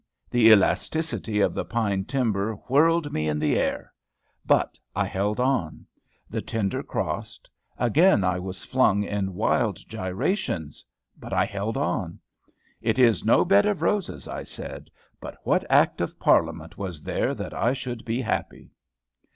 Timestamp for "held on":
5.05-5.85, 11.45-12.19